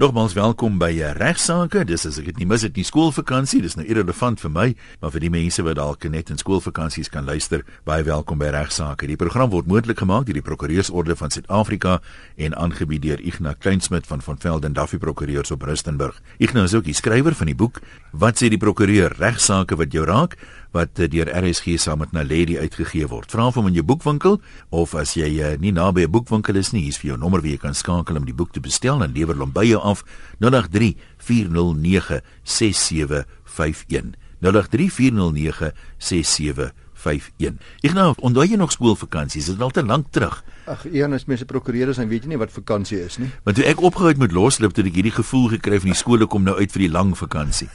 [0.00, 1.82] Nogmaals welkom by Regsake.
[1.84, 3.58] Dis as ek dit nie mis het nie skoolvakansie.
[3.60, 4.64] Dis nou irrelevant vir my,
[5.02, 9.04] maar vir die mense wat dalk net in skoolvakansies kan luister, baie welkom by Regsake.
[9.10, 11.98] Die program word moontlik gemaak deur die Prokureursorde van Suid-Afrika
[12.40, 16.16] en aangebied deur Ignas Kleinsmid van van Velden Duffy Prokureurs op Rustenburg.
[16.40, 19.12] Ignas is ook die skrywer van die boek Wat sê die prokureur?
[19.20, 20.34] Regsake wat jou raak
[20.76, 23.30] wat eh, deur RSG saam met Naledi uitgegee word.
[23.30, 26.82] Vra hom in jou boekwinkel of as jy uh, nie naby 'n boekwinkel is nie,
[26.82, 29.36] hier's vir jou nommer wie jy kan skakel om die boek te bestel en lewer
[29.36, 30.04] hom by jou af
[30.38, 34.14] 083 409 6751.
[34.40, 36.79] 083 409 6751.
[37.00, 37.58] 51.
[37.86, 39.48] Ek nou, onthou jy nog skoolvakansies?
[39.50, 40.42] Dit is al te lank terug.
[40.70, 43.30] Ag, een as mense prokureurs dan weet jy nie wat vakansie is nie.
[43.46, 46.28] Want toe ek opgehou het met loslip, het ek hierdie gevoel gekry van die skole
[46.30, 47.70] kom nou uit vir die lang vakansie.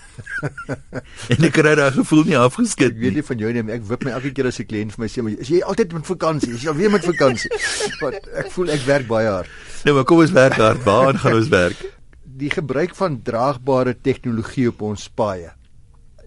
[1.34, 3.02] en ek kry daai gevoel nie afgeskit nie.
[3.02, 4.96] Ek weet nie van jou nie, maar ek wip my elke keer as 'n kliënt
[4.96, 6.54] vir my sê, "Is jy altyd met vakansie?
[6.54, 7.52] Is jy alweer met vakansie?"
[8.04, 9.50] Want ek voel ek werk baie hard.
[9.84, 10.84] Nee, maar kom ons werk hard.
[10.86, 11.84] Waar gaan ons werk?
[12.24, 15.55] Die gebruik van draagbare tegnologie op ons paaie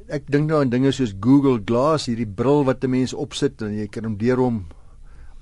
[0.09, 3.73] ek dink nou aan dinge soos Google Glass, hierdie bril wat 'n mens opsit en
[3.77, 4.67] jy kan hom deur hom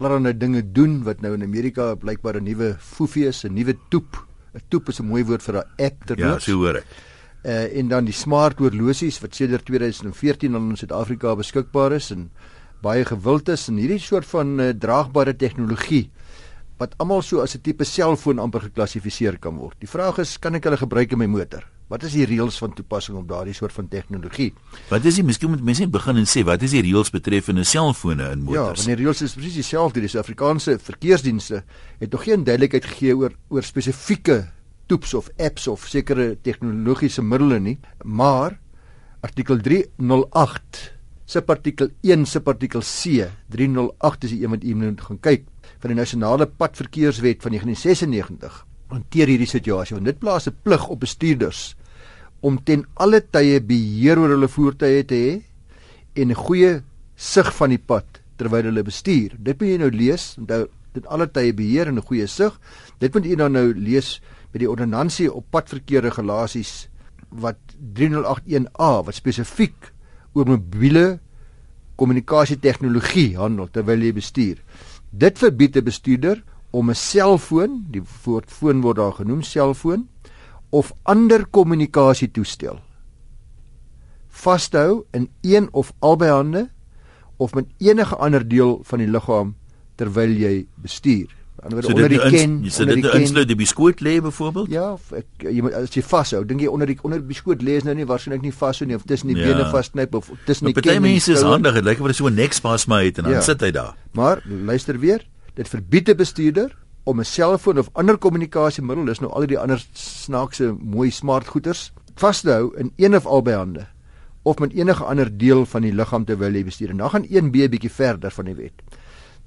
[0.01, 4.17] allerlei dinge doen wat nou in Amerika blykbaar 'n nuwe foefie is, 'n nuwe toep.
[4.55, 6.87] 'n Toep is 'n mooi woord vir 'n app ter Ja, so hoor ek.
[7.45, 12.31] Uh en dan die smart horlosies wat sedert 2014 al in Suid-Afrika beskikbaar is en
[12.83, 16.11] baie gewild is en hierdie soort van uh, draagbare tegnologie
[16.79, 19.77] wat almal so as 'n tipe selfoon amper geklassifiseer kan word.
[19.81, 21.65] Die vraag is, kan ek hulle gebruik in my motor?
[21.87, 24.49] Wat is die reëls van toepassing op daardie soort van tegnologie?
[24.91, 27.63] Wat is die miskien moet mense net begin en sê wat is die reëls betreffende
[27.63, 28.57] selfone in motors?
[28.59, 30.03] Ja, want die reëls is presies dieselfde.
[30.03, 31.63] Die Suid-Afrikaanse verkeersdienste
[32.01, 34.41] het nog geen duidelikheid gegee oor oor spesifieke
[34.91, 38.59] toeps of apps of sekere tegnologiese middele nie, maar
[39.23, 40.83] artikel 308
[41.27, 45.47] subartikel 1 subartikel C 308 is die een wat u moet gaan kyk
[45.79, 51.01] van die nasionale padverkeerswet van 1996 hanteer hierdie situasie want dit plaas 'n plig op
[51.01, 51.77] bestuurders
[52.41, 55.43] om ten alle tye beheer oor hulle voertuie te hê
[56.15, 56.83] en 'n goeie
[57.17, 59.37] sig van die pad terwyl hulle bestuur.
[59.39, 62.53] Dit moet jy nou lees, onthou ten alle tye beheer en 'n goeie sig.
[62.99, 64.21] Dit moet jy dan nou lees
[64.53, 66.89] by die ordonnansie op padverkeer regulasies
[67.31, 67.59] wat
[67.95, 69.93] 3081A wat spesifiek
[70.35, 71.19] oor mobiele
[71.97, 74.57] kommunikasie tegnologie handel terwyl jy bestuur.
[75.11, 76.43] Dit verbied 'n bestuurder
[76.77, 80.09] om 'n selfoon, die woord foon word daar genoem, selfoon
[80.71, 82.81] of ander kommunikasietoestel
[84.43, 86.69] vas te hou in een of albei hande
[87.37, 89.55] of met enige ander deel van die liggaam
[89.97, 91.33] terwyl jy bestuur.
[91.65, 94.69] Aan die ander kant ken, jy sê dit insluit die biskoot lê byvoorbeeld?
[94.73, 97.79] Ja, ek jy moet as jy vashou, dink jy onder die onder die biskoot lê
[97.81, 99.49] is nou nie waarskynlik nie vas nie of tussen die ja.
[99.49, 100.85] bene vasknyp of tussen die ken.
[100.85, 103.39] Party mense is handig, dit lyk of hulle so 'n nekspas maar het en dan
[103.41, 103.41] ja.
[103.41, 103.97] sit hy daar.
[104.13, 105.25] Maar luister weer,
[105.57, 109.87] dit verbied 'n bestuurder om 'n selfoon of ander kommunikasiemiddel, dis nou al die ander
[109.93, 113.87] snaakse mooi smart goeders, vas te hou in een of albei hande
[114.43, 116.91] of met enige ander deel van die liggaam terwyl jy bestuur.
[116.91, 118.83] En dan gaan 1B bietjie verder van die wet.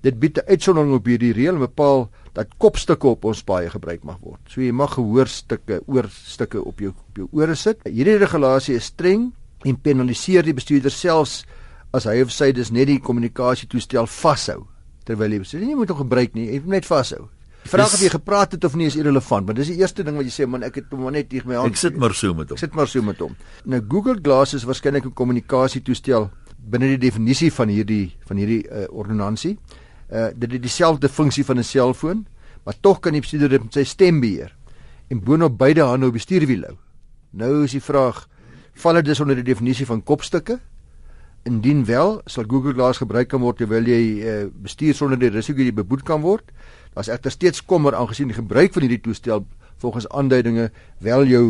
[0.02, 4.04] Dit bied 'n uitsondering op hierdie reël en bepaal dat kopstukke op ons paaie gebruik
[4.04, 4.40] mag word.
[4.48, 7.78] So jy mag gehoorstukke, oorstukke op jou op jou ore sit.
[7.84, 9.34] Hierdie regulasie is streng
[9.64, 11.46] en penaliseer die bestuurder selfs
[11.92, 14.68] as hy of sy dis net die kommunikasietoestel vashou
[15.10, 15.66] terwyl jy bestuur.
[15.66, 17.26] Jy moet hom gebruik nie, jy moet net vashou.
[17.66, 20.16] Die vraag of jy gepraat het of nie is irrelevant, want dis die eerste ding
[20.18, 21.76] wat jy sê, man, ek het hom net hier my hand.
[21.76, 22.60] Ek sit maar so met hom.
[22.60, 23.36] Ek sit maar so met hom.
[23.70, 26.30] Nou Google Glass is waarskynlik 'n kommunikasietoestel
[26.70, 29.58] binne die definisie van hierdie van hierdie uh, ordonnansie.
[30.10, 32.26] Uh dit het dieselfde funksie van 'n selfoon,
[32.64, 34.56] maar tog kan die bestuurder dit met sy stem beheer
[35.10, 36.78] en boonop beide hande op die stuurwiel hou.
[37.32, 38.28] Nou is die vraag,
[38.74, 40.60] val dit dus onder die definisie van kopstukke?
[41.48, 45.64] Indien wel, sal Google Glass gebruik kan word terwyl jy uh, bestuur sonder die risiko
[45.64, 46.52] jy beboet kan word.
[46.96, 49.46] Daar's egter steeds kommer aangesien die gebruik van hierdie toestel
[49.80, 51.44] volgens aanduidinge wel jou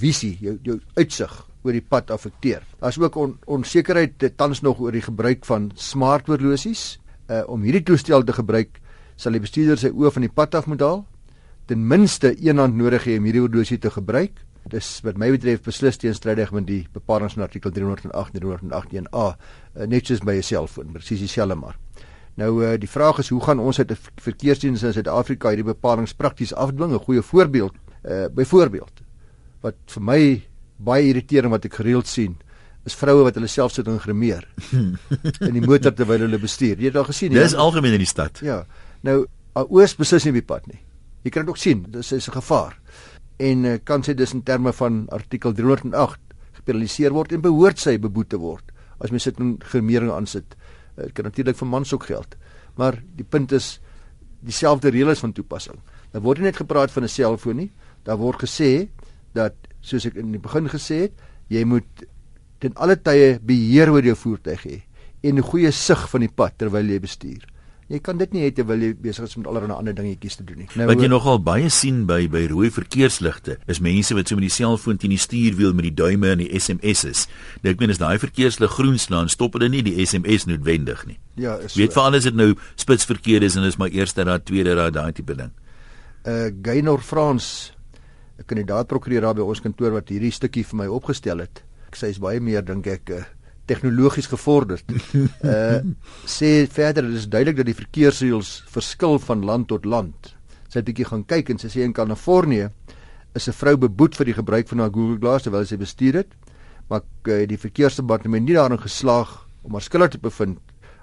[0.00, 1.32] visie, jou jou uitsig
[1.64, 2.64] oor die pad affekteer.
[2.80, 6.98] Daar's ook on, onsekerheid tans nog oor die gebruik van smart horlosies.
[7.30, 8.80] Uh om hierdie toestel te gebruik,
[9.16, 11.04] sal die bestuurder sy oë van die pad af moet haal.
[11.70, 14.34] Ten minste een hand nodig hê om hierdie horlosie te gebruik.
[14.68, 19.26] Dis wat my betref beslis teenstrydig met die bepalinge van artikel 308 en 381A,
[19.76, 21.76] uh, net soos by 'n selfoon, presies dieselfde maar.
[22.36, 26.14] Nou uh, die vraag is hoe gaan ons uit 'n verkeersdiens in Suid-Afrika hierdie bepalinge
[26.16, 26.92] prakties afdwing?
[26.92, 27.72] 'n Goeie voorbeeld,
[28.04, 29.02] uh, byvoorbeeld
[29.60, 30.42] wat vir my
[30.76, 32.36] baie irriterend wat ek gereeld sien,
[32.84, 34.46] is vroue wat hulle self sit en grimeer
[35.48, 36.78] in die motor terwyl hulle bestuur.
[36.78, 38.40] Jy het al gesien, dis algemeen in die stad.
[38.40, 38.64] Ja.
[39.02, 40.80] Nou, oos beslis nie op die pad nie.
[41.26, 42.78] Jy kan dit ook sien, dis is 'n gevaar.
[43.40, 47.96] En uh, kan sê dis in terme van artikel 308 gepenaliseer word en behoort sy
[47.98, 50.56] beboete word as mens sit in grimering aansit.
[50.96, 52.36] Dit uh, kan natuurlik vir mans ook geld.
[52.76, 53.78] Maar die punt is
[54.44, 55.78] dieselfde reëls van toepassing.
[56.12, 57.70] Daar word nie net gepraat van 'n selfoon nie,
[58.04, 58.88] daar word gesê
[59.32, 61.12] dat soos ek in die begin gesê het,
[61.48, 62.04] jy moet
[62.60, 64.82] ten alle tye beheer oor jou voertuig hê
[65.22, 67.44] en 'n goeie sig van die pad terwyl jy bestuur.
[67.90, 70.60] Jy kan dit nie hê terwyl jy besig is met allerlei ander dingetjies te doen
[70.62, 70.68] nie.
[70.78, 74.46] Nou, wat jy nogal baie sien by by rooi verkeersligte is mense wat so met
[74.46, 77.24] die selfoon teen die stuurwiel met die duime en die SMS's.
[77.64, 81.18] Nou ek meen as daai verkeerslig groen staan, stop hulle nie die SMS noodwendig nie.
[81.34, 81.80] Ja, is so.
[81.82, 85.10] Weet veral as dit nou spitsverkeer is en is maar eerste raad, tweede raad, daai
[85.16, 85.50] tipe ding.
[86.22, 87.72] Uh Gaynor Frans,
[88.38, 91.64] 'n kandidaat prokureur daar by ons kantoor wat hierdie stukkie vir my opgestel het
[91.96, 93.24] sy is baie meer dink ek uh,
[93.70, 94.84] tegnologies gevorderd.
[95.46, 95.80] Uh
[96.38, 100.34] sê verder dit is duidelik dat die verkeersreëls verskil van land tot land.
[100.70, 102.70] Sy het bietjie gaan kyk en sy sê in Kalifornië
[103.38, 106.34] is 'n vrou beboet vir die gebruik van haar Google Glass terwyl sy bestuur het,
[106.88, 110.58] maar uh, die verkeersdepartement nie daarin geslaag om haar skuldig te bevind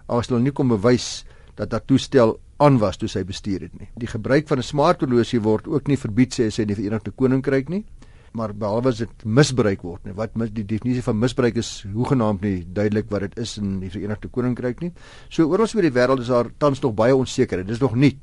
[0.07, 1.25] as hulle nie kon bewys
[1.55, 3.87] dat haar toestel aan was toe sy bestuur het nie.
[3.95, 7.69] Die gebruik van 'n smarthorlosie word ook nie verbied sê sy in die Verenigde Koninkryk
[7.69, 7.85] nie
[8.31, 12.65] maar behalwe as dit misbruik word nie wat die definisie van misbruik is hoegenaamd nie
[12.65, 14.91] duidelik wat dit is in die Verenigde Koninkryk nie.
[15.29, 17.67] So oral oor die wêreld is daar tans nog baie onsekerheid.
[17.67, 18.17] Dis nog nie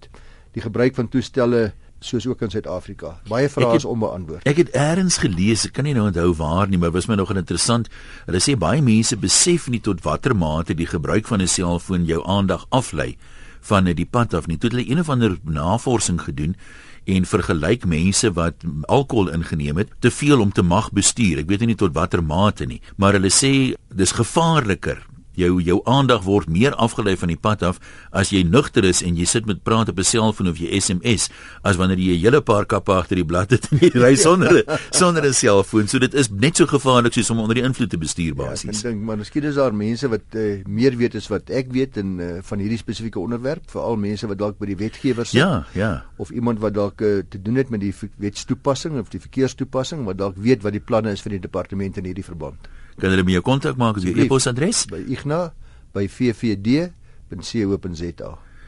[0.54, 1.72] die gebruik van toestelle
[2.04, 3.20] soos ook in Suid-Afrika.
[3.28, 4.44] Baie vrae is onbeantwoord.
[4.44, 7.32] ek het eers gelees ek kan nie nou onthou waar nie maar was my nog
[7.34, 7.88] interessant
[8.26, 12.20] hulle sê baie mense besef nie tot watter mate die gebruik van 'n selfoon jou
[12.26, 13.16] aandag aflei
[13.64, 14.58] van die pad af nie.
[14.58, 16.56] Toe hulle een of ander navorsing gedoen
[17.04, 21.42] en vergelyk mense wat alkohol ingeneem het te veel om te mag bestuur.
[21.42, 25.02] Ek weet nie tot watter mate nie, maar hulle sê dis gevaarliker
[25.36, 27.80] jou jou aandag word meer afgelei van die pad af
[28.12, 31.30] as jy nugter is en jy sit met praat op 'n selfoon of jy SMS
[31.62, 34.64] as wanneer jy 'n hele paar kappe agter die blad het en jy ry sonder
[35.00, 35.88] sonder 'n selfoon.
[35.88, 38.82] So dit is net so gevaarlik soos om onder die invloed te bestuur basies.
[38.82, 41.72] Ja, ek dink maar miskien is daar mense wat uh, meer weet as wat ek
[41.72, 45.40] weet in uh, van hierdie spesifieke onderwerp, veral mense wat dalk by die wetgewers sit.
[45.40, 46.04] Ja, ja.
[46.16, 50.18] Of iemand wat dalk uh, te doen het met die wetstoepassing of die verkeerstoepassing wat
[50.18, 53.32] dalk weet wat die planne is vir die departement in hierdie verband kan hulle met
[53.38, 55.52] jou kontak maak as jy e-posadres by igna
[55.94, 56.94] by vvd.co.za.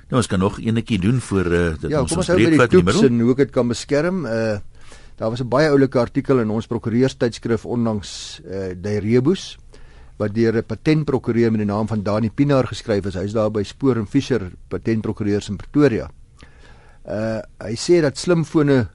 [0.07, 3.03] Nou ons kan nog eenetjie doen vir uh, dat ja, ons ons breek die toets
[3.09, 4.25] en hoe ek dit kan beskerm.
[4.27, 4.59] Uh
[5.17, 9.57] daar was 'n baie oulike artikel in ons prokureurstydskrif onlangs uh die Rebus
[10.19, 13.15] wat deur 'n patentprokureur met die naam van Dani Pinaar geskryf is.
[13.15, 16.11] Hy's daar by Spoor en Fisher patentprokureurs in Pretoria.
[17.05, 18.89] Uh hy sê dat slimfone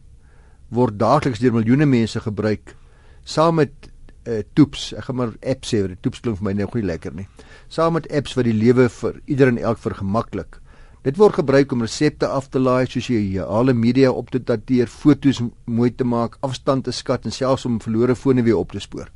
[0.70, 2.76] word daagliks deur miljoene mense gebruik
[3.24, 3.91] saam met
[4.28, 4.92] uh, toeps.
[4.94, 7.28] Ek gaan maar apps sê, want toeps klink vir my nou nie lekker nie.
[7.70, 10.60] Saam met apps wat die lewe vir ieder en elk vergemaklik.
[11.02, 14.88] Dit word gebruik om resepte af te laai, soos jy alle media op te dateer,
[14.88, 18.80] foto's mooi te maak, afstand te skat en selfs om verlore fone weer op te
[18.80, 19.10] spoor.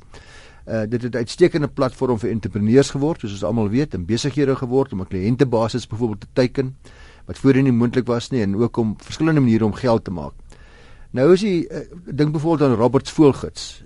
[0.66, 4.56] Uh dit het 'n uitstekende platform vir entrepreneurs geword, soos ons almal weet, en besighede
[4.56, 6.74] geword om 'n kliëntebasis byvoorbeeld te teiken
[7.26, 10.32] wat voorheen nie moontlik was nie en ook om verskillende maniere om geld te maak.
[11.10, 13.82] Nou is jy uh, dink byvoorbeeld aan Roberts Voelgids.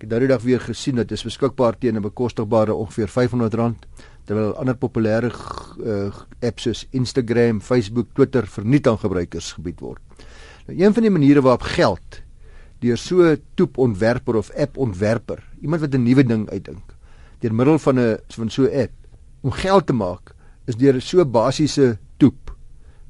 [0.00, 3.84] Ek het nou die dag weer gesien dat dit beskikbaar teen 'n bekostigbare ongeveer R500
[4.24, 6.08] terwyl ander populêre uh,
[6.40, 10.00] apps soos Instagram, Facebook, Twitter verniet aan gebruikers gebied word.
[10.66, 12.22] Nou een van die maniere waarop geld
[12.80, 16.96] deur so toep ontwerper of app ontwerper, iemand wat 'n nuwe ding uitdink,
[17.40, 18.92] deur middel van 'n van so 'n app
[19.42, 20.32] om geld te maak,
[20.64, 22.56] is deur so basiese toep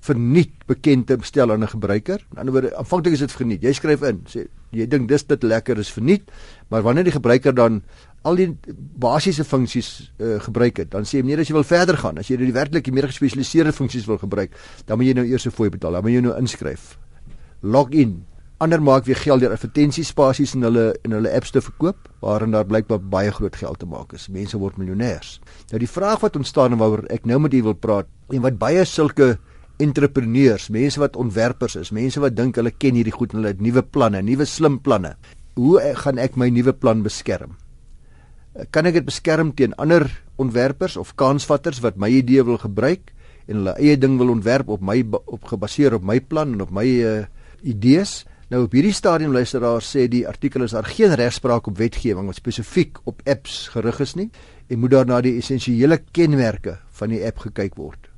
[0.01, 2.27] verniet bekend te stel aan 'n gebruiker.
[2.33, 3.63] In ander woorde, aanvanklik is dit verniet.
[3.63, 6.31] Jy skryf in, sê jy dink dis dit lekker is verniet,
[6.70, 7.82] maar wanneer die gebruiker dan
[8.29, 8.48] al die
[9.00, 12.29] basiese funksies uh, gebruik het, dan sê hy meneer as jy wil verder gaan, as
[12.29, 14.53] jy die werklik die meer gespesialiseerde funksies wil gebruik,
[14.86, 16.98] dan moet jy nou eers 'n fooi betaal, dan moet jy nou inskryf.
[17.62, 18.24] Login.
[18.60, 22.67] Ander maak weer geld deur advertensiespasies in hulle in hulle apps te verkoop, waarin daar
[22.67, 24.29] blykbaar baie groot geld te maak is.
[24.29, 25.41] Mense word miljonêers.
[25.70, 28.58] Nou die vraag wat ontstaan en waaroor ek nou met u wil praat, en wat
[28.58, 29.39] baie sulke
[29.81, 33.63] entrepreneurs, mense wat ontwerpers is, mense wat dink hulle ken hierdie goed en hulle het
[33.65, 35.15] nuwe planne, nuwe slim planne.
[35.58, 37.56] Hoe gaan ek my nuwe plan beskerm?
[38.75, 40.08] Kan ek dit beskerm teen ander
[40.41, 43.13] ontwerpers of kansvatters wat my idee wil gebruik
[43.46, 46.75] en hulle eie ding wil ontwerp op my op gebaseer op my plan en op
[46.75, 47.15] my uh,
[47.63, 48.25] idees?
[48.51, 52.41] Nou op hierdie stadium luisteraars sê die artikel is daar geen regspraak op wetgewing wat
[52.41, 54.31] spesifiek op apps gerig is nie
[54.67, 58.09] en moet daar na die essensiële kenmerke van die app gekyk word.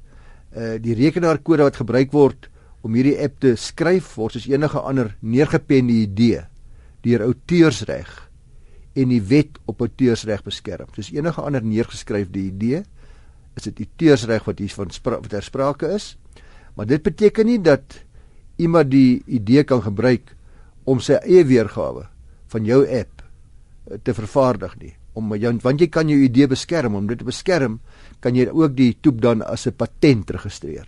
[0.52, 2.48] Uh, die rekenaarkode wat gebruik word
[2.84, 6.42] om hierdie app te skryf word soos enige ander neergepende idee
[7.06, 8.10] deur outeursreg
[8.92, 10.90] en die wet op outeursreg beskerm.
[10.92, 12.82] Soos enige ander neergeskryfde idee
[13.56, 16.12] is dit outeursreg wat hier van wat ter sprake is.
[16.76, 18.02] Maar dit beteken nie dat
[18.60, 20.34] iemand die idee kan gebruik
[20.84, 22.08] om sy eie weergawe
[22.52, 26.94] van jou app uh, te vervaardig nie om jou want jy kan jou idee beskerm
[26.94, 27.80] om dit te beskerm
[28.20, 30.86] kan jy ook die toep dan as 'n patent registreer.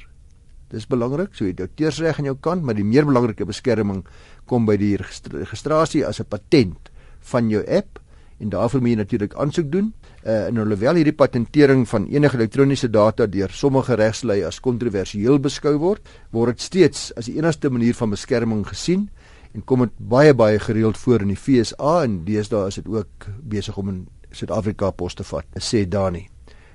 [0.71, 4.05] Dis belangrik, so jy het auteursreg aan jou kant, maar die meer belangrike beskerming
[4.47, 6.91] kom by die registrasie as 'n patent
[7.21, 8.01] van jou app
[8.41, 9.93] en daarvoor moet jy natuurlik aansoek doen.
[10.25, 15.77] Uh, en alhoewel hierdie patentering van enige elektroniese data deur sommige regslei as kontroversieel beskou
[15.79, 19.09] word, word dit steeds as die enigste manier van beskerming gesien
[19.55, 23.29] en kom dit baie baie gereeld voor in die FSA en deesdae is dit ook
[23.41, 26.27] besig om in Suid-Afrika pos te vat, sê Dani.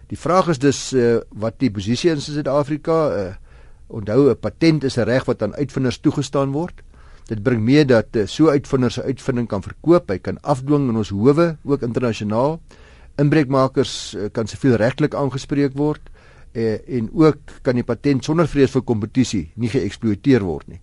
[0.09, 2.99] Die vraag is dus uh, wat die posisie is in Suid-Afrika.
[3.13, 3.33] Uh,
[3.89, 6.81] onthou 'n patent is 'n reg wat aan uitvinders toegestaan word.
[7.27, 10.95] Dit bring mee dat uh, so uitvinders se uitvinding kan verkoop, hy kan afdwing in
[10.95, 12.59] ons howe, ook internasionaal.
[13.17, 16.01] Inbreukmakers uh, kan siviel regtelik aangespreek word
[16.53, 20.79] uh, en ook kan die patent sonder vrees vir kompetisie nie geëksploiteer word nie.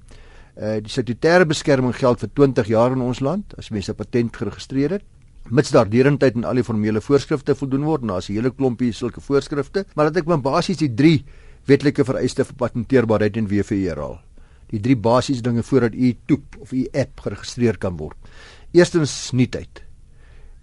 [0.56, 4.36] Uh die statutêre beskerming geld vir 20 jaar in ons land as mense 'n patent
[4.36, 5.04] geregistreer het.
[5.50, 8.92] Mits daar derentyd aan al die formele voorskrifte voldoen word, nou as 'n hele klompie
[8.92, 11.24] sulke voorskrifte, maar dat ek maar basies die 3
[11.66, 14.18] wetlike vereistes vir patenteerbaarheid en WVE al.
[14.70, 18.16] Die 3 basiese dinge voordat u toep of u app geregistreer kan word.
[18.72, 19.82] Eerstens nuutheid.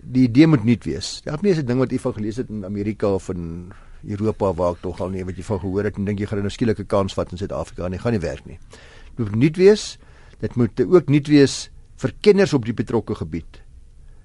[0.01, 1.21] Die idee moet nuut wees.
[1.23, 3.71] Daar is nie 'n ding wat u van gelees het in Amerika of in
[4.07, 6.39] Europa waar ek tog al nie wat jy van gehoor het en dink jy gaan
[6.39, 8.59] nou skielik 'n kans vat in Suid-Afrika nie, gaan nie werk nie
[9.19, 9.97] moet nuut wees.
[10.39, 11.69] Dit moet ook nuut wees
[12.03, 13.61] vir kenners op die betrokke gebied.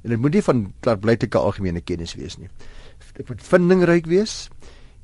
[0.03, 2.49] En dit moet nie van klaarblyklike algemene kennis wees nie.
[3.17, 4.49] Dit moet vindingryk wees.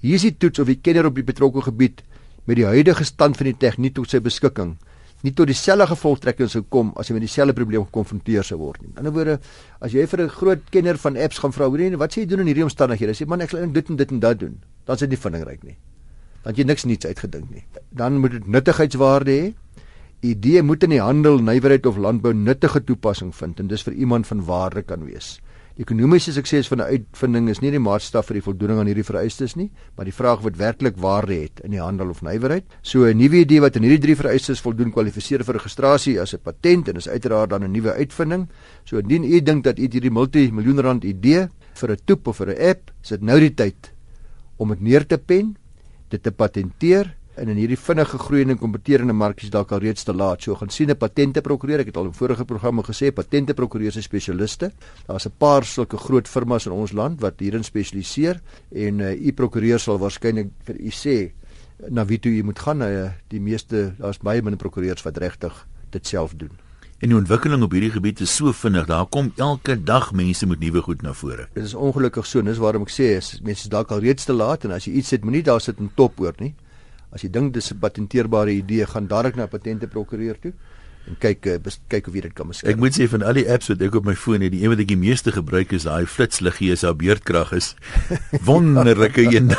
[0.01, 2.03] Hier is die toets of die kenner op die betrokke gebied
[2.45, 4.77] met die huidige stand van die tegniek tot sy beskikking
[5.25, 8.91] nie tot dieselfde gevolgtrekking sou kom as hy met dieselfde probleem gekonfronteer sou word nie.
[8.93, 9.37] In ander woorde,
[9.81, 12.41] as jy vir 'n groot kenner van apps gaan vra, "Hoerie, wat sê jy doen
[12.41, 15.01] in hierdie omstandighede?" sê man, "Ek sal dit en dit en dat doen." Dan is
[15.01, 15.77] dit nie vindingryk nie.
[16.43, 17.65] Dan jy niks nuuts uitgedink nie.
[17.91, 19.55] Dan moet dit nuttigheidswaarde hê
[20.25, 24.27] idee moet in die handel, nywerheid of landbou nuttige toepassing vind en dis vir iemand
[24.27, 25.39] van waarde kan wees.
[25.75, 29.05] Die ekonomiese sukses van 'n uitvinding is nie die maatstaf vir die voldoening aan hierdie
[29.05, 32.65] vereistes nie, maar die vraag wat werklik waarde het in die handel of nywerheid.
[32.83, 36.39] So 'n nuwe idee wat aan hierdie drie vereistes voldoen kwalifiseer vir registrasie as 'n
[36.45, 38.49] patent en is uiteraard dan 'n nuwe uitvinding.
[38.85, 42.55] So indien u dink dat u hierdie multimiljoen rand idee vir 'n toep of vir
[42.55, 43.93] 'n app, is dit nou die tyd
[44.57, 45.57] om dit neer te pen,
[46.09, 50.43] dit te patenteer en in hierdie vinnige groeiende kompeterende markies dalk al reeds te laat.
[50.43, 54.73] So gaan sien 'n patenteprokureur, ek het al in vorige programme gesê, patenteprokureurs is spesialiste.
[55.07, 58.41] Daar's 'n paar sulke groot firmas in ons land wat hierin spesialiseer
[58.73, 61.33] en uh, u prokureur sal waarskynlik vir u sê
[61.91, 62.83] na wie toe u moet gaan.
[62.83, 66.51] Uh, die meeste daar's baie min prokureurs wat regtig dit self doen.
[66.99, 68.87] En die ontwikkeling op hierdie gebied is so vinnig.
[68.87, 71.49] Daar kom elke dag mense met nuwe goed na vore.
[71.53, 74.65] Dit is ongelukkig so, dis waarom ek sê is mense dalk al reeds te laat
[74.65, 76.55] en as jy iets het, moenie daar sit en top oor nie
[77.15, 80.53] as jy dink dis 'n patenteerbare idee, gaan dadelik na 'n patenteprokureur toe
[81.05, 81.59] en kyk uh,
[81.93, 82.73] kyk of jy dit kan beskerm.
[82.73, 84.73] Ek moet sê van al die apps wat ek op my foon het, die een
[84.73, 87.75] wat ek die meeste gebruik is daai flitsliggie is haar beerdkrag is
[88.49, 89.53] wonderlike een.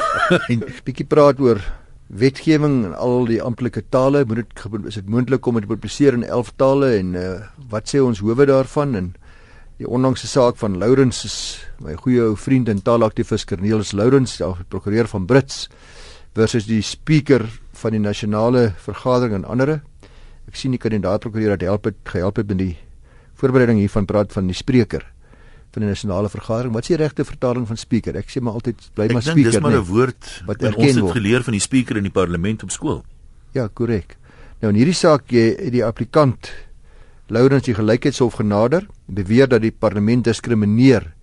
[0.86, 1.62] Bietjie praat oor
[2.08, 6.18] wetgewing en al die amptelike tale, moet dit is dit moontlik om dit te publiseer
[6.18, 7.30] in 11 tale en uh,
[7.70, 9.14] wat sê ons howe daarvan en
[9.82, 11.38] die onlangse saak van Lourens is
[11.84, 15.66] my goeie ou vriend en taalaktivis Cornelis Lourens, die prokureur van Brits
[16.36, 17.46] versus die speaker
[17.80, 19.80] van die nasionale vergadering en ander.
[20.50, 22.74] Ek sien die kandidaat prokureur dat help het gehelp het met die
[23.40, 25.06] voorbereiding hiervan praat van die spreker
[25.76, 26.74] van die nasionale vergadering.
[26.76, 28.16] Wat is die regte vertaling van speaker?
[28.16, 29.52] Ek sê maar altyd bly maar speaker.
[29.52, 32.72] Dis maar 'n woord wat ons het geleer van die speaker in die parlement op
[32.72, 33.04] skool.
[33.52, 34.18] Ja, korrek.
[34.62, 36.52] Nou in hierdie saak jy die applikant
[37.28, 41.14] Lourens die gelykheidshof genader beweer dat die parlement diskrimineer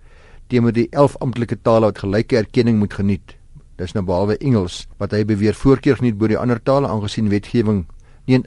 [0.49, 3.37] teenoor die 11 amptelike tale wat gelyke erkenning moet geniet
[3.77, 7.85] dis nou behalwe Engels wat hy beweer voorkeur geniet bo die ander tale aangesien wetgewing
[8.27, 8.45] nie in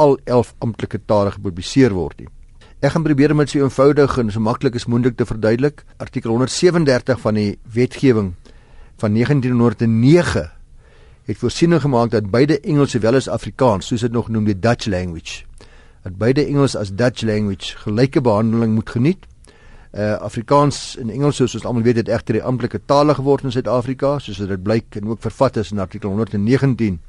[0.00, 2.28] al 11 amptelike tale gepubliseer word nie.
[2.80, 5.82] Ek gaan probeer om dit so eenvoudig en so maklik as moontlik te verduidelik.
[6.00, 8.30] Artikel 137 van die wetgewing
[9.00, 10.46] van 1909
[11.28, 14.88] het voorsiening gemaak dat beide Engels sowel as Afrikaans, soos dit nog genoem die Dutch
[14.88, 15.44] language,
[16.02, 19.28] dat beide Engels as Dutch language gelyke behandeling moet geniet
[19.90, 23.50] uh Afrikaans en Engels soos ons almal weet het egter die amptelike tale geword in
[23.50, 27.00] Suid-Afrika soos dit blyk en ook vervat is in artikel 119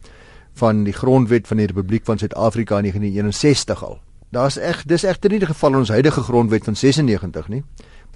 [0.57, 3.99] van die grondwet van die Republiek van Suid-Afrika in 1961 al.
[4.31, 7.63] Daar's eg dis egter nie die geval in ons huidige grondwet van 96 nie.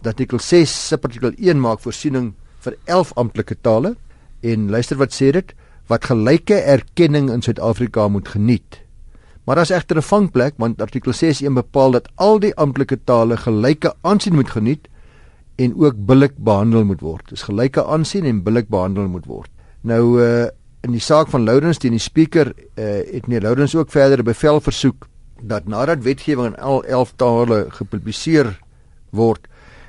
[0.06, 2.34] Artikel 6 subartikel 1 maak voorsiening
[2.66, 3.96] vir 11 amptelike tale
[4.42, 5.54] en luister wat sê dit
[5.90, 8.85] wat gelyke erkenning in Suid-Afrika moet geniet.
[9.46, 13.94] Maar daar's egter 'n vangplek want artikel 6.1 bepaal dat al die amptelike tale gelyke
[14.02, 14.88] aansien moet geniet
[15.56, 17.30] en ook billik behandel moet word.
[17.30, 19.50] Dis gelyke aansien en billik behandel moet word.
[19.82, 20.48] Nou uh
[20.86, 22.84] in die saak van Lourens teen die spreker uh
[23.14, 25.08] het meneer Lourens ook verder 'n bevel versoek
[25.42, 28.60] dat nadat wetgewing in al 11 tale gepubliseer
[29.10, 29.48] word,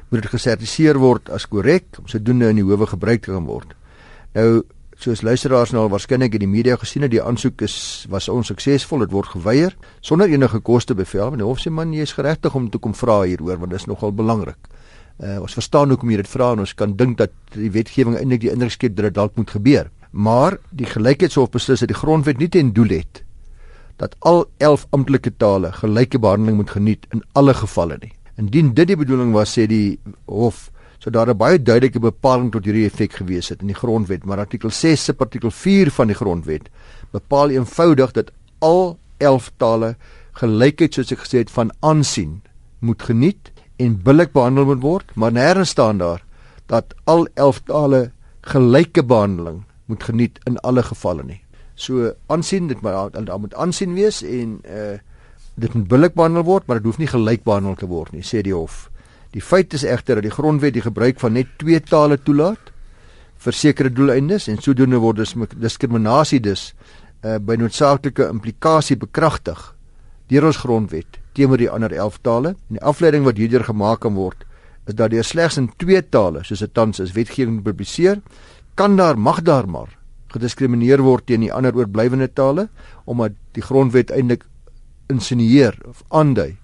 [0.08, 3.74] moet dit gesertifiseer word as korrek om sodoende in die howe gebruik te kan word.
[4.34, 4.62] Nou
[4.96, 9.12] soos luisteraars nou waarskynlik in die media gesien het, die aansoek is was onsuksesvol, dit
[9.12, 11.34] word geweier sonder enige koste bevel.
[11.34, 13.80] En die hof sê man, jy is geregtig om te kom vra hieroor want dit
[13.80, 14.58] is nogal belangrik.
[15.16, 18.42] Uh, ons verstaan hoekom jy dit vra en ons kan dink dat die wetgewing eintlik
[18.44, 19.88] die indruk skep dat dit dalk moet gebeur.
[20.12, 23.22] Maar die gelykheidshof beslis dat die grondwet nie ten doel het
[23.96, 28.12] dat al 11 amptelike tale gelyke behandeling moet geniet in alle gevalle nie.
[28.36, 29.98] Indien dit die bedoeling was sê die
[30.28, 30.66] hof
[31.06, 34.38] sou daar 'n baie duidelike bepaling tot hierdie effek gewees het in die grondwet, maar
[34.38, 36.68] artikel 6 se artikel 4 van die grondwet
[37.12, 39.96] bepaal eenvoudig dat al 11 tale
[40.32, 42.42] gelykheid soos ek gesê het van aansien
[42.80, 46.24] moet geniet en billik behandel moet word, maar nêrens staan daar
[46.66, 48.10] dat al 11 tale
[48.40, 51.42] gelyke behandeling moet geniet in alle gevalle nie.
[51.74, 54.98] So aansien dit maar daar moet aansien wees en uh
[55.56, 58.42] dit moet billik behandel word, maar dit hoef nie gelyk behandel te word nie, sê
[58.42, 58.90] die hof.
[59.36, 62.70] Die feit is egter dat die grondwet die gebruik van net twee tale toelaat
[63.44, 66.70] vir sekere doeleindes en sodoende word dus diskriminasie dus
[67.20, 69.60] uh by noodsaaklike implikasie bekragtig
[70.32, 72.54] deur ons grondwet teenoor die ander 11 tale.
[72.56, 74.46] En die afleiding wat hierdeur gemaak kan word
[74.88, 78.22] is dat deur slegs in twee tale soos dit tans is wetgewing publiseer,
[78.74, 79.92] kan daar mag daar maar
[80.32, 82.68] gediskrimineer word teen die ander oorblywende tale
[83.04, 84.48] omdat die grondwet eintlik
[85.12, 86.54] insinieer of aandui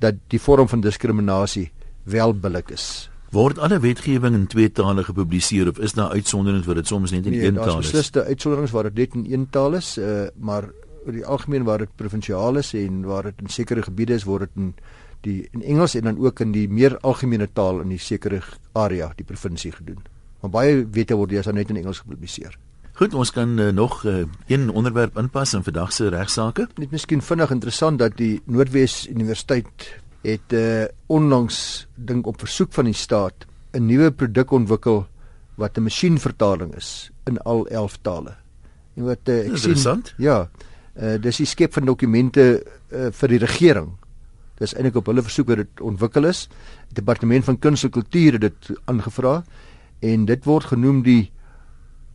[0.00, 1.70] dat die vorm van diskriminasie
[2.06, 3.10] wel billik is.
[3.34, 7.26] Word alle wetgewing in twee tale gepubliseer of is daar uitsonderings waar dit soms net
[7.26, 7.66] in nee, een taal is?
[7.66, 10.70] Nee, daar is besliste uitsonderings waar dit net in een taal is, uh, maar
[11.06, 14.48] oor die algemeen waar dit provinsiaal is en waar dit in sekere gebiede is, word
[14.48, 14.72] dit in
[15.26, 19.10] die in Engels en dan ook in die meer algemene taal in die sekere area,
[19.16, 20.02] die provinsie gedoen.
[20.40, 22.54] Maar baie wette word eers net in Engels gepubliseer.
[22.96, 26.68] Goed, ons kan uh, nog uh, een onderwerp inpas in vandag se regsaake.
[26.80, 29.90] Net miskien vinnig interessant dat die Noordwes Universiteit
[30.22, 35.06] het uh, onlangs dink op versoek van die staat 'n nuwe produk ontwikkel
[35.56, 38.36] wat 'n masjienvertaling is in al 11 tale.
[38.96, 40.48] En wat uh, ek sien Ja.
[40.96, 43.90] Uh, dis die skep van dokumente uh, vir die regering.
[44.56, 46.46] Dis eintlik op hulle versoek dat dit ontwikkel is.
[46.88, 49.44] Die departement van kuns en kultuur het dit aangevra
[50.00, 51.30] en dit word genoem die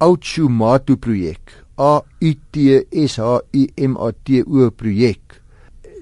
[0.01, 1.53] Auchumato projek.
[1.77, 5.37] A U T S H U M A T O projek.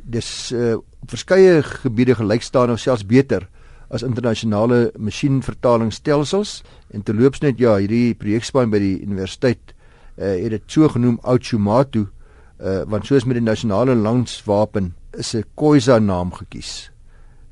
[0.03, 3.47] Dis uh, op verskeie gebiede gelyk staan of selfs beter
[3.89, 6.61] as internasionale masjienvertalingsstelsels
[6.93, 9.73] en terloops net ja, hierdie projekspan by die universiteit
[10.17, 15.43] uh, het dit so genoem Auchumato uh, want soos met die nasionale landswapen is 'n
[15.55, 16.91] Khoisa naam gekies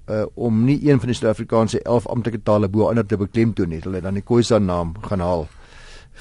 [0.08, 3.82] uh om nie een van die Suid-Afrikaanse 11 amptelike tale bo ander te beklemtoon nie.
[3.84, 5.48] Hulle dan die Khoisa naam gaan haal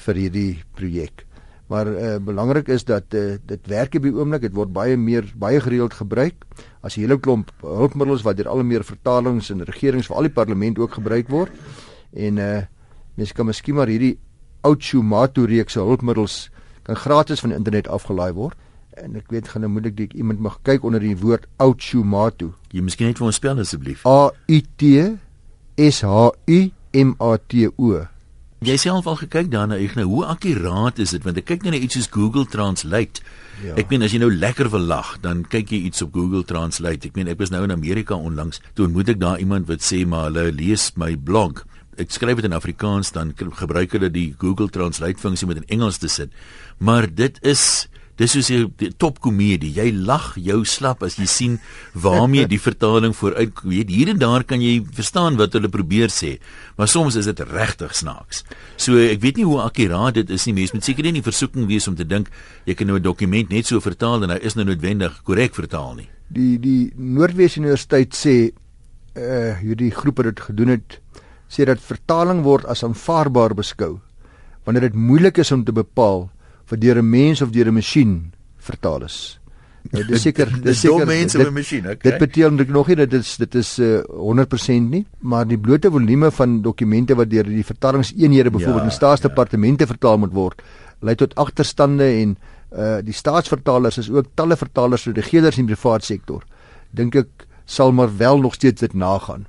[0.05, 1.26] vir hierdie projek.
[1.67, 5.27] Maar uh, belangrik is dat uh, dit werk op die oomblik, dit word baie meer
[5.35, 6.45] baie gereeld gebruik.
[6.81, 10.37] As 'n hele klomp hulpmiddels wat deur al meer vertalings en regerings vir al die
[10.39, 11.51] parlement ook gebruik word.
[12.13, 12.61] En uh
[13.17, 14.19] mense kan miskien maar hierdie
[14.61, 16.49] Ouchumato reeks hulpmiddels
[16.83, 18.57] kan gratis van die internet afgelaai word.
[18.97, 22.53] En ek weet gaan nou moet ek dik iemand mag kyk onder die woord Ouchumato.
[22.71, 24.05] Jy miskien net vir ons spel asseblief.
[24.05, 25.17] A U T
[25.77, 26.59] S H U
[26.93, 28.07] M A T O.
[28.65, 31.77] Jy self al gekyk daarna nou hoe akkuraat is dit want ek kyk nou na
[31.77, 33.21] iets soos Google Translate.
[33.61, 33.75] Ja.
[33.77, 37.05] Ek meen as jy nou lekker wil lag, dan kyk jy iets op Google Translate.
[37.05, 40.01] Ek meen ek was nou in Amerika onlangs, toe ontmoet ek daar iemand wat sê
[40.09, 41.67] maar hulle lees my blog.
[42.01, 45.77] Ek skryf dit in Afrikaans dan gebruik hulle die Google Translate funksie om dit in
[45.77, 46.33] Engels te sit.
[46.81, 47.85] Maar dit is
[48.17, 49.73] Dis soos 'n topkomedie.
[49.73, 51.59] Jy lag jou slap as jy sien
[51.93, 53.89] waarmee die vertaling vooruit weet.
[53.89, 56.39] Hier en daar kan jy verstaan wat hulle probeer sê,
[56.77, 58.43] maar soms is dit regtig snaaks.
[58.75, 60.53] So ek weet nie hoe akkuraat dit is nie.
[60.53, 62.29] Mense moet seker nie die versoeking wees om te dink
[62.65, 65.95] jy kan nou 'n dokument net so vertaal en hy is nou noodwendig korrek vertaal
[65.95, 66.09] nie.
[66.29, 68.51] Die die Noordwes Universiteit sê
[69.15, 70.99] uh hierdie groep wat dit gedoen het
[71.49, 73.99] sê dat vertaling word as aanvaarbaar beskou
[74.65, 76.29] wanneer dit moeilik is om te bepaal
[76.67, 79.39] vir deur 'n mens of deur 'n masjien vertaal is.
[79.91, 82.11] Nou, dis seker dis seker mense met 'n masjien, okay.
[82.11, 85.57] Dit beteken ek nog nie dat dit is dit is uh, 100% nie, maar die
[85.57, 89.87] blote volume van dokumente wat deur die vertalingseenhede byvoorbeeld ja, in staatsdepartemente ja.
[89.87, 90.61] vertaal moet word,
[91.01, 92.37] lei tot agterstande en
[92.75, 96.43] uh die staatsvertalers is ook talle vertalers vir regerders in die private sektor.
[96.91, 99.45] Dink ek sal maar wel nog steeds dit nagaan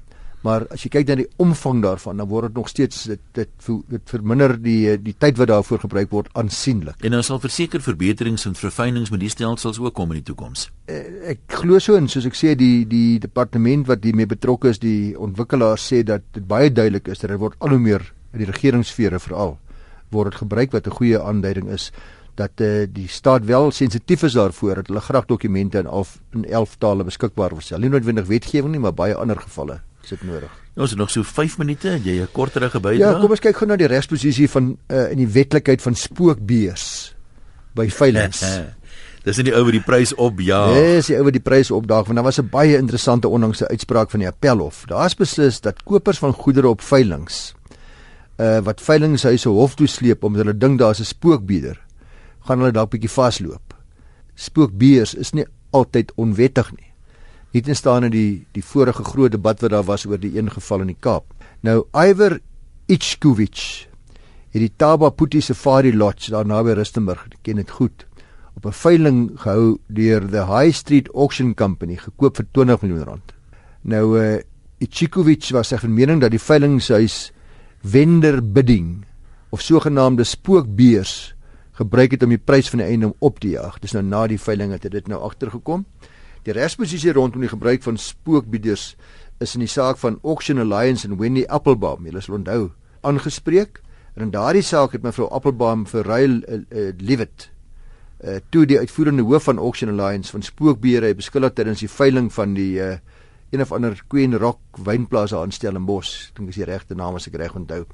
[0.46, 3.70] maar as jy kyk na die omvang daarvan dan word dit nog steeds dit dit,
[3.90, 7.00] dit verminder die die tyd wat daarvoor gebruik word aansienlik.
[7.02, 10.68] En ons sal verseker verbeterings en verfynings met die stelsels ook kom in die toekoms.
[10.86, 14.82] Eh, ek glo so en soos ek sê die die departement wat hiermee betrokke is,
[14.82, 18.44] die ontwikkelaars sê dat dit baie duidelik is dat dit word al hoe meer in
[18.44, 19.58] die regeringssfere veral
[20.14, 21.90] word dit gebruik wat 'n goeie aanduiding is
[22.38, 26.44] dat uh, die staat wel sensitief is daarvoor dat hulle graag dokumente in al in
[26.44, 27.78] 11 tale beskikbaar wil stel.
[27.82, 30.52] Nie noodwendig wetgewing nie, maar baie ander gevalle is dit nodig.
[30.78, 32.98] Ons het nog so 5 minute, jy 'n korterige bydrae.
[32.98, 37.14] Ja, kom ons kyk gou na die regsposisie van uh, in die wetlikheid van spookbeers
[37.74, 38.74] by veilinge.
[39.26, 40.74] Dis nie die ou wat die prys opjaag.
[40.74, 44.10] Dis die ou wat die pryse opdaag want daar was 'n baie interessante onlangse uitspraak
[44.10, 44.84] van die Appelhof.
[44.86, 47.52] Daar's beslis dat kopers van goedere op veilinge
[48.38, 51.80] uh wat veilinghuise hof toe sleep omdat hulle dink daar's 'n spookbieder,
[52.46, 53.74] gaan hulle dalk bietjie vasloop.
[54.34, 56.87] Spookbeers is nie altyd onwettig nie.
[57.58, 60.46] Hier te staan in die die vorige groot debat wat daar was oor die een
[60.46, 61.24] geval in die Kaap.
[61.66, 62.36] Nou Iver
[62.86, 63.62] Ichkovic
[64.54, 68.06] het die Taba Puti Safari Lodge daar naby Rustenburg, ken dit goed,
[68.54, 73.34] op 'n veiling gehou deur the High Street Auction Company gekoop vir 20 miljoen rand.
[73.82, 74.38] Nou uh
[74.78, 77.32] Ichkovic was sy mening dat die veilinghuis
[77.82, 79.04] vendor bidding
[79.50, 81.34] of sogenaamde spookbeers
[81.72, 83.80] gebruik het om die prys van die eiendom op te jaag.
[83.80, 85.84] Dis nou na die veiling het dit nou agtergekom.
[86.46, 88.94] Die regsposisie rondom die gebruik van spookbieders
[89.42, 92.70] is in die saak van Auction Alliance en Wendy Applebaum, julle sal onthou,
[93.06, 93.82] aangespreek.
[94.16, 97.50] En in daardie saak het mevrou Applebaum vir Rail uh, uh, Lewitt
[98.24, 102.56] uh, toe die uitvoerende hoof van Auction Alliance van spookbeere beskuldig tydens die veiling van
[102.58, 102.96] die uh,
[103.50, 106.28] een of ander Queen Rock wynplaas aan Stellenbosch.
[106.28, 107.84] Ek dink is die regte naam as ek reg onthou.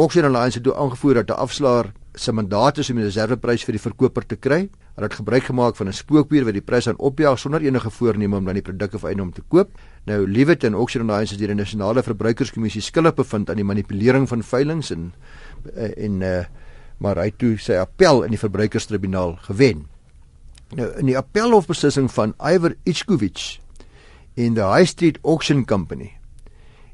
[0.00, 3.72] Auction Alliance het toe aangevoer dat 'n afslaer se mandaat is om die reserveprys vir
[3.72, 4.70] die verkoper te kry.
[4.94, 8.36] Hulle het gebruik gemaak van 'n spookbeer wat die prys aan opjaag sonder enige voorneme
[8.36, 9.68] om dan die produk of eiendom te koop.
[10.04, 14.28] Nou Lewitt en Auction Alliance is deur die Nasionale Verbruikerskommissie skuldig bevind aan die manipulering
[14.28, 15.12] van veilinge en
[15.74, 16.44] eh, en uh,
[16.98, 19.86] maar hy het toe sy appel in die verbruikerstribunaal gewen.
[20.74, 23.60] Nou in die appelhofbeslissing van Iver Ichkovic
[24.34, 26.19] in the High Street Auction Company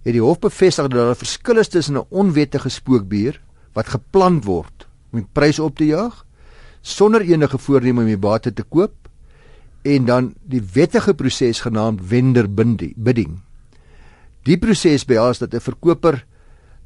[0.06, 3.40] het die hof bevestig dat daar 'n verskil is tussen 'n onwettige spookbier
[3.74, 6.24] wat geplant word om die pryse op te jaag
[6.82, 8.94] sonder enige voorneme om die bate te koop
[9.82, 12.48] en dan die wettige proses genaamd vendor
[12.96, 13.40] bidding.
[14.42, 16.24] Die proses behels dat 'n verkoper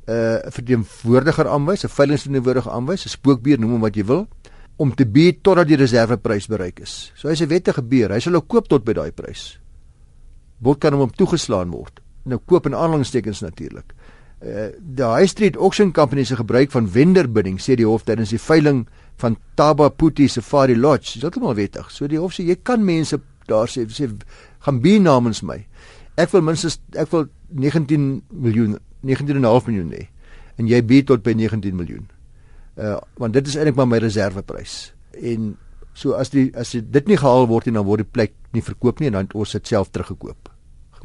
[0.06, 4.28] 'n uh, verteenwoordiger aanwys, 'n veilingsverteenwoordiger aanwys, 'n spookbier noem hom wat jy wil,
[4.76, 7.12] om te bied totdat die reserveprys bereik is.
[7.14, 9.60] So hy's 'n wettige beer, hy sal ook koop tot by daai prys
[10.60, 12.00] word kan hom toegeslaan word.
[12.30, 13.94] Nou koop en aanhalingstekens natuurlik.
[14.40, 18.32] Uh die High Street Auction Company se gebruik van vendor bidding sê die hof tydens
[18.32, 18.86] die veiling
[19.20, 21.18] van Taba Puti Safari Lodge.
[21.18, 21.90] Dis heeltemal wettig.
[21.92, 23.18] So die hof sê jy kan mense
[23.50, 24.08] daar sê sê
[24.64, 25.58] gaan bi namens my.
[26.16, 30.06] Ek wil minstens ek wil 19 miljoen 19.5 miljoen hê
[30.60, 32.06] en jy bied tot by 19 miljoen.
[32.76, 34.94] Uh want dit is eintlik maar my reserveprys.
[35.20, 35.56] En
[35.92, 39.00] so as die as dit nie gehaal word nie dan word die plek nie verkoop
[39.00, 40.49] nie en dan ons dit self teruggekoop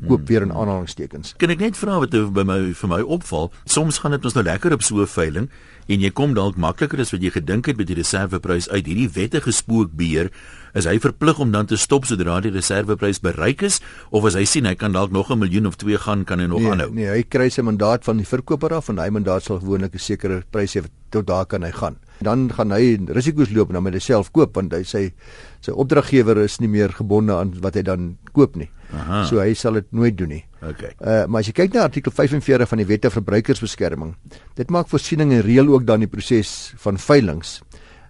[0.02, 0.28] koop hmm.
[0.28, 1.36] weer in aanhalingstekens.
[1.38, 3.52] Kan ek net vra wat by my vir my opval?
[3.66, 5.50] Soms gaan dit ons nou lekker op so 'n veiling
[5.88, 8.86] en jy kom dalk makliker as wat jy gedink het met die reserveprys uit.
[8.86, 10.32] Hierdie wettige spookbeer,
[10.76, 13.80] is hy verplig om dan te stop sodra die reserveprys bereik is
[14.12, 16.48] of as hy sien hy kan dalk nog 'n miljoen of 2 gaan kan hy
[16.48, 16.90] nog nee, aanhou?
[16.92, 20.00] Nee, hy kry sy mandaat van die verkoper af en hy mandaat sal gewoonlik 'n
[20.00, 21.98] sekere prys hê tot daar kan hy gaan.
[22.20, 25.14] Dan gaan hy risiko's loop en dan moet hy self koop want hy sê
[25.62, 28.70] sy opdraggewer is nie meer gebonde aan wat hy dan koop nie.
[28.93, 29.26] Aha.
[29.26, 30.43] So hy sal dit nooit doen nie.
[30.62, 30.93] Okay.
[31.00, 34.15] Uh maar as jy kyk na artikel 45 van die Wet op Verbruikersbeskerming,
[34.56, 37.62] dit maak voorsiening en reël ook dan die proses van veilinge.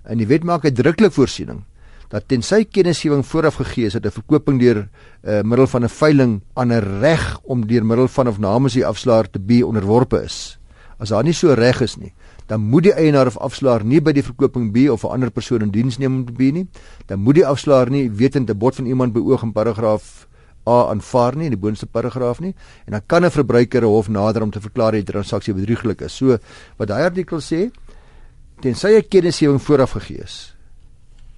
[0.05, 1.63] En die wet maak uitdruklik voorsiening
[2.11, 4.87] dat tensy kennisgewing vooraf gegee is dat 'n verkoping deur
[5.23, 8.85] uh middel van 'n veiling aan 'n reg om deur middel van of namens die
[8.85, 10.59] afslaer te be onderworpe is.
[10.97, 12.13] As daar nie so reg is nie,
[12.45, 15.61] dan moet die eienaar of afslaer nie by die verkoping be of 'n ander persoon
[15.61, 16.67] in diens neem om te be nie.
[17.05, 20.27] Dan moet die afslaer nie wetend 'n bod van iemand beoog in paragraaf
[20.67, 24.09] A aanvaar nie in die boonste paragraaf nie en dan kan 'n verbruiker 'n hof
[24.09, 26.13] nader om te verklaar die transaksie bedrieglik is.
[26.13, 26.37] So
[26.77, 27.71] wat daai artikel sê,
[28.61, 30.55] tensy 'n kennisgewing vooraf gegee is,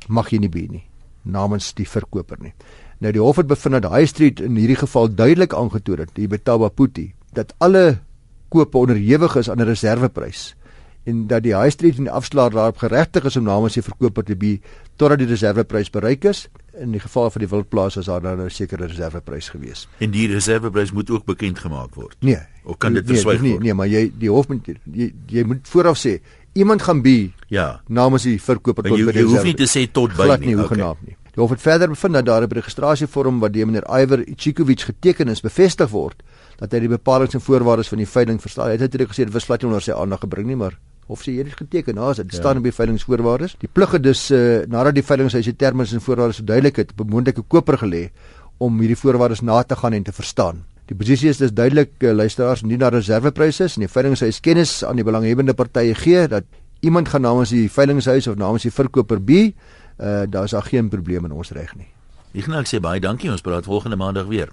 [0.07, 0.83] mag jy nie be nie
[1.23, 2.53] namens die verkoper nie.
[2.99, 6.27] Nou die hof het bevind dat High Street in hierdie geval duidelik aangetoon het, die
[6.27, 7.99] Betabaputi, dat alle
[8.49, 10.55] kope onderhewig is aan 'n reserveprys
[11.07, 14.25] en dat die High Street en die afslaer daarop geregtig is om namens die verkoper
[14.27, 14.57] te be
[14.99, 18.49] totdat die reserveprys bereik is in die geval van die wildplaas is daar dan 'n
[18.49, 19.87] sekere reserveprys gewees.
[19.97, 22.15] En die reserveprys moet ook bekend gemaak word.
[22.19, 22.39] Nee.
[22.63, 23.63] Of kan dit nee, verswyg nee, word?
[23.63, 26.19] Nee, nee, maar jy die hof moet jy, jy moet vooraf sê
[26.53, 27.33] iemand gaan bi.
[27.47, 27.81] Ja.
[27.87, 31.05] Namens die verkoper tot by die Jy hoef nie te sê tot by nie, hoegenaamd
[31.05, 31.15] nie.
[31.33, 35.27] Die hof het verder bevind dat daar 'n registrasievorm wat deur meneer Iver Ichikovic geteken
[35.27, 36.23] is bevestig word
[36.57, 38.65] dat hy die bepalinge en voorwaardes van die veiling verstaan.
[38.65, 41.23] Hy het natuurlik gesê dit was glad nie onder sy aandag gebring nie, maar of
[41.23, 41.95] sê jy dit geteken.
[41.95, 42.39] Nou as dit ja.
[42.39, 46.03] staan in die veilingsvoorwaardes die plig het dus uh, nadat die veilingshuis se terme en
[46.03, 48.09] voorwaardes verduidelik het bemoontlike koper gelê
[48.57, 50.63] om hierdie voorwaardes na te gaan en te verstaan.
[50.87, 54.99] Die posisie is dus duidelik uh, luisteraars nie na reservepryse en die veilingshuis kennis aan
[54.99, 56.47] die belanghebbende partye gee dat
[56.81, 61.25] iemand gaan namens die veilingshuis of namens die verkoper be uh, daar's daar geen probleem
[61.25, 61.89] in ons reg nie.
[62.37, 63.31] Ignas sê baie dankie.
[63.31, 64.51] Ons praat volgende maandag weer